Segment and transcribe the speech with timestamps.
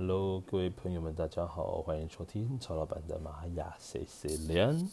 [0.00, 4.88] Hello，各位朋友们，大家好，欢迎收听曹老板的玛雅 C C 连。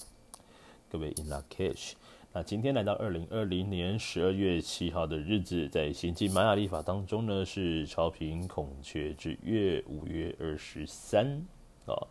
[0.90, 1.92] 各位 In Lak'ech，
[2.34, 11.46] 那今天来到二零二零年十二月七号的日子，在星际玛雅历法当中呢，是超频孔雀之月五月二十三。
[11.86, 12.08] 哦，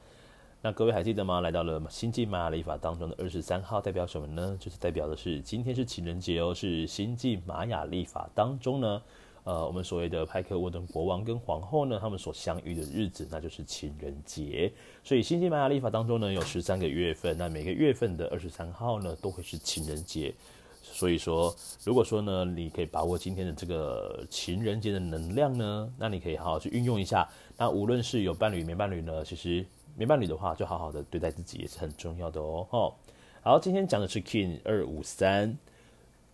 [0.62, 1.40] 那各位还记得吗？
[1.40, 4.56] 来到了星际玛雅历法当中的二十三号，代表什么呢？
[4.60, 9.02] 就是代表的是今天是情人节哦，是星际玛雅历法当中呢。
[9.44, 14.72] 呃，我们所谓的派克沃登国王跟皇后呢，他们所相遇的日子，那就是情人节。
[15.02, 20.34] 所以新西玛雅历法当中呢，有十三个月份，那每个月份的二十三号呢，都会是情人节。
[20.82, 27.28] 所以说，如果说呢，你可以把握今天的这个情人节的能量呢，那你可以好好去运用一下。
[27.58, 32.94] 那无论是有伴侣没伴侣呢，其实没伴侣的话，就好好的对待自己也是很重要的哦。
[33.42, 35.54] 好，今天讲的是 King 二五三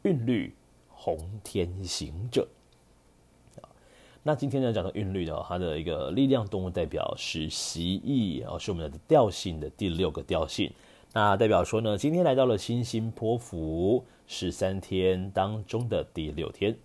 [0.02, 0.54] 韵律
[0.88, 2.46] 红天行者。
[4.22, 10.70] 那今天呢，讲的韵律呢，它的一个力量动物代表是蜥蜴，哦，是我们的调性的第六个调性。
[11.14, 16.76] 那代表说呢，今天来到了星星波符十三天当中的第六天。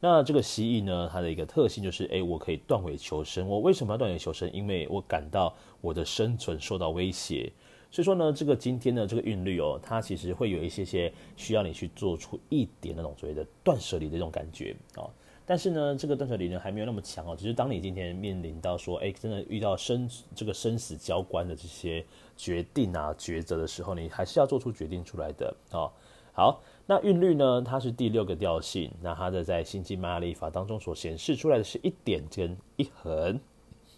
[0.00, 3.46] 那这个蜥蜴呢，它的一个特性就是，哎，我可以断尾求生。
[3.46, 4.50] 我为什么要断尾求生？
[4.50, 7.52] 因为我感到我的生存受到威胁。
[7.90, 15.10] 所以说呢，这个今天的这个韵律哦，它其实会有一些些需要你去做出一点那种所谓的断舍离的这种感觉哦。
[15.50, 17.34] 但是呢，这个断舍离呢还没有那么强哦。
[17.36, 25.90] 只是当你今天面临到说，哎，真的遇到生这个生死交关的这些决定啊、抉择的时候，你还是要做出决定出来的哦。
[26.32, 33.40] 好，那韵律呢，它是第六个调性，那它的在星际玛雅历法当中所显示出来的是一点跟一横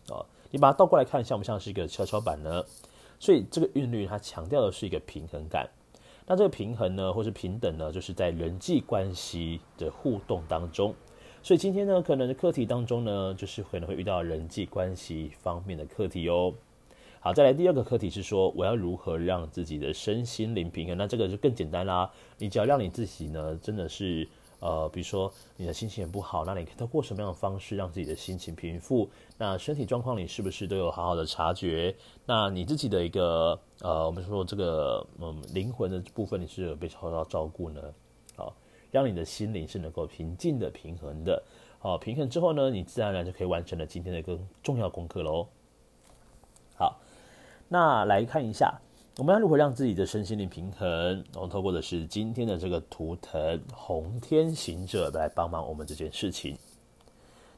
[0.08, 0.24] 哦。
[0.50, 2.64] 你把它倒过来看，像不像是一个跷跷板呢？
[3.20, 5.68] 所以这个韵律它强调的是一个平衡感。
[6.26, 10.94] 那这个平衡呢，或是平等呢，就是在人际关系的互动当中。
[11.44, 16.54] 所以今天呢，可能的课题当中呢，就是可能会遇到人际关系方面的课题哦。
[17.18, 20.96] 好，再来第二个课题是说，我要如何让自己的身心灵平衡？
[20.96, 22.08] 那这个就更简单啦。
[22.38, 24.28] 你只要让你自己呢，真的是
[24.60, 29.10] 呃，比如说你的心情也不好，那你可以透过什么样的方式让自己的心情平复？
[29.36, 31.92] 那身体状况你是不是都有好好的察觉？
[32.24, 37.80] 那你自己的一个呃，我们说这个嗯灵魂的部分，你是有被好好照顾呢？
[38.36, 38.54] 好。
[38.92, 41.42] 让你的心灵是能够平静的、平衡的，
[41.78, 45.48] 好，平衡之后呢，你自然而然就可以完成了今天的一个重要功课喽。
[46.76, 47.00] 好，
[47.68, 48.78] 那来看一下，
[49.16, 50.88] 我们要如何让自己的身心灵平衡？
[51.32, 56.56] 然后透过的是今天的这个图腾红天行者来帮忙我们这件事情。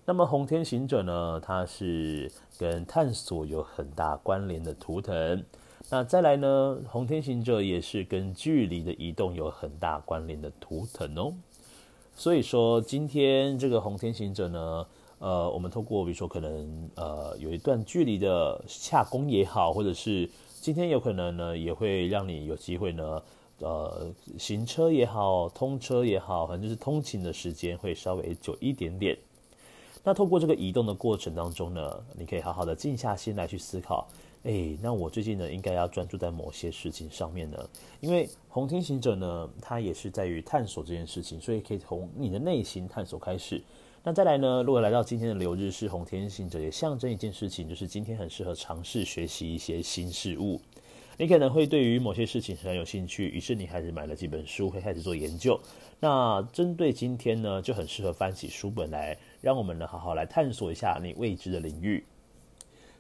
[0.07, 5.45] 那么红天行者呢，它是跟探索有很大关联的图腾。
[5.91, 11.33] 那再来呢，红天行者也是跟距离的移动有很大关联的图腾哦。
[12.17, 14.87] 所以说，今天这个红天行者呢，
[15.19, 20.29] 呃，我们透过比如说可能呃有一段距离的洽公也好，或者是
[20.61, 23.23] 今天有可能呢，也会让你有机会呢，
[23.59, 29.17] 呃，行车也好，通车也好，反正就是通勤的时间会稍微久一点点。
[30.05, 34.07] 那透过这个移动的过程当中呢，你可以好好的静下心来去思考。
[34.43, 37.59] 哎，那我最近呢，应该要专注在某些事情上面呢，
[38.01, 43.63] 因为红天行者呢，它也是在于探索这件事情，所以可以从你的内心探索开始。
[44.03, 50.61] 那再来呢，如果来到今天的流日是红天行者，也象征一件事情，就是今天很适合尝试学习一些新事物。
[51.17, 55.59] 你可能会对于某些事情很有兴趣，于是你开始买了几本书，会开始做研究。
[56.01, 62.05] 那针对今天呢，就很适合翻起书本来，让我们呢好好来探索一下你未知的领域。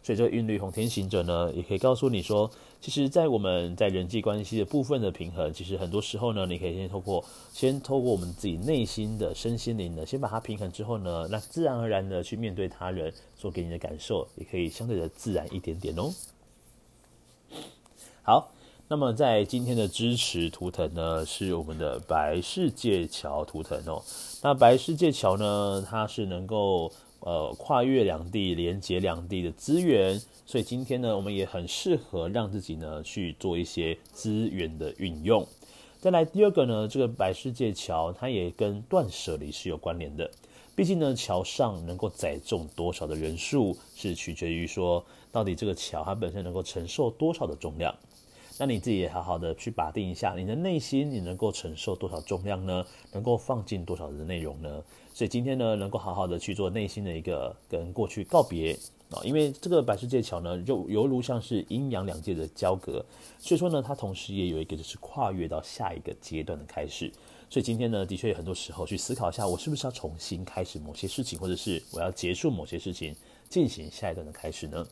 [0.03, 7.25] 所以这个韵律红天行者呢，也可以告诉你说，其实，在我们在人际关系的部分的平衡，其实很多时候呢，你可以先透过，
[7.55, 16.12] 先透过我们自己内心的身心灵呢，先把它平衡之后呢，那自然而然的去面对他人所给你的感受，也可以相对的自然一点点哦。
[18.22, 18.53] 好，
[18.89, 24.03] 那么在今天的支持图腾呢，是我们的白世界桥图腾哦。
[24.43, 26.93] 那白世界桥呢，它是能够。
[27.21, 35.49] 呃，跨越两地，连接两地的资源，所以今天呢，我们也很适合让自己呢去做一些资源的运用。
[35.99, 40.31] 再来第二个呢，这个白世界桥，它也跟断舍离是有关联的。
[40.76, 47.94] 毕竟呢，桥上能够载重多少的人数，是取决于说，到底这个桥它本身能够承受多少的重量。
[48.59, 52.87] 那你自己也好好的去把定一下，你的内心你能够承受多少重量呢？
[53.12, 54.83] 能够放进多少的内容呢？
[55.12, 58.73] 所以今天呢，能够好好的去做内心的一个跟过去告别
[59.11, 63.05] 啊，因为这个白世界桥呢，就犹如像是阴阳两界的交隔，
[63.39, 67.11] 所以说呢，它同时也有一个就是跨越到下一个阶段的开始。
[67.50, 73.15] 所以今天呢，的确有很多时候去思考一下，我是不是要重新开始某些事情，或者是我要结束某些事情，
[73.49, 74.87] 进行下一段的开始呢？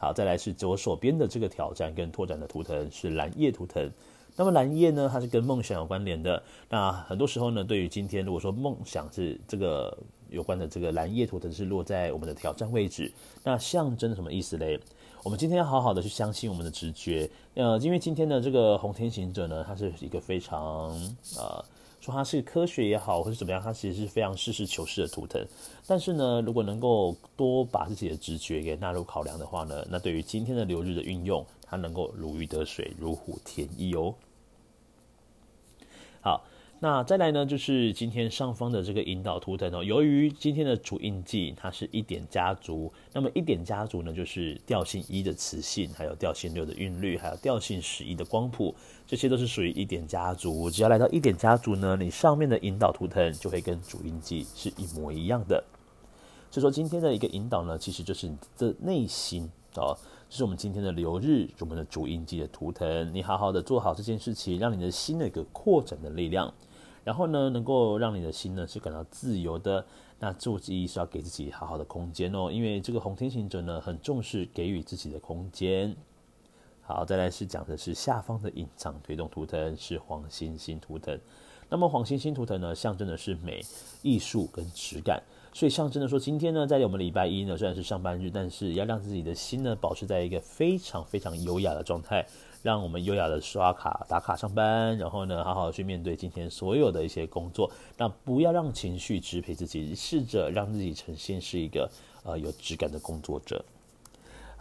[0.00, 3.88] 好，再来是左手边的这个挑战跟拓展的图腾是蓝夜图腾。
[4.34, 6.42] 那么蓝夜呢，它是跟梦想有关联的。
[6.70, 9.94] 那很多时候呢，对于今天如果说梦想是这个
[10.30, 13.12] 有关的，这个蓝夜图腾是落在我们的挑战位置，
[13.44, 14.80] 那象征什么意思嘞？
[15.22, 17.28] 我们今天要好好的去相信我们的直觉。
[17.52, 20.88] 呃，因为今天的这个红天行者呢，它是一个非常
[21.36, 21.62] 呃，
[22.00, 25.46] 说它是科学也好，或是怎么样，它其实是非常实事求是的图腾。
[25.86, 34.14] 但是呢，如果能够多把自己的直觉给纳入考量的话呢，那对于今天的流日的运用，它能够如鱼得水，如虎添翼哦。
[36.22, 36.42] 好，
[36.82, 39.84] 那再来呢，就是今天上方的这个引导图腾哦。
[39.84, 48.74] 由于今天的主印记它是一点家族，那么一点家族呢，就是调性一的磁性，还有调性六的韵律，还有调性十一的光谱，
[49.06, 50.70] 这些都是属于一点家族。
[50.70, 55.62] 只要来到一点家族呢，你上面的引导图腾就会跟主印记是一模一样的。
[56.50, 59.46] 所以说今天的一个引导呢，其实就是你的内心
[59.76, 59.94] 哦。
[60.30, 63.12] 这是我们今天的流日，我们的主印记的图腾。
[63.12, 66.54] 你好好的做好这件事情，让你的心的一个扩展的力量，
[67.10, 69.84] 然后呢，能够让你的心呢是感到自由的。
[70.20, 75.96] 那注意是要给自己好好的空间哦，因为这个红天行者呢很重视给予自己的空间。
[76.82, 81.18] 好，再来是讲的是下方的隐藏推动图腾是黄星星图腾。
[81.68, 83.60] 那么黄星星图腾呢，象征的是美、
[84.02, 85.20] 艺术跟质感。
[85.52, 92.24] 所以象征的说，今天呢，在我们礼拜一呢，虽然是上班日，但是要让自己的心呢，保持在一个非常非常优雅的状态，
[92.62, 101.90] 让我们优雅的刷卡打卡上班，然后呢，好好去面对今天所有的一些工作，那不要让情绪支配自己，试着让自己呈现是一个
[102.22, 103.62] 呃有质感的工作者。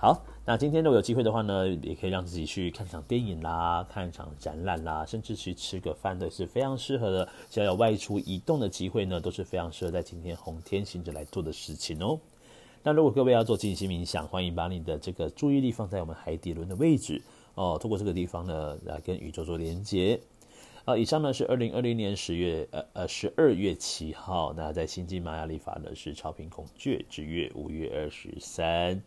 [0.02, 7.28] 好，那今天如果有机会的话呢，也可以让自己去看场电影啦，看一场展览啦，甚至去吃个饭的是非常适合的。
[7.50, 12.18] 只要有外出移动的机会呢，都是非常适合在今天红天行者来做的事情哦。
[12.82, 17.22] 那如果各位要做静心冥想，欢迎把你的这个注意力放在我们海底轮的位置
[17.56, 20.18] 哦，透过这个地方呢，来跟宇宙做连接。
[20.86, 29.02] 好，以上呢是二零二零年十月呃呃十二月七号，那在星际玛雅历法呢是超频孔雀之月五月二十三。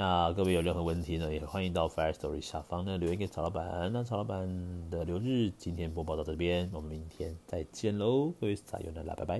[0.00, 3.92] 那各位有任何问题呢，也欢迎到 Fire Story 下方呢留言给曹老板。
[3.92, 4.48] 那曹老板
[4.88, 9.38] 的留日今天播报到这边，我们明天再见喽，各位撒由那拉，拜拜。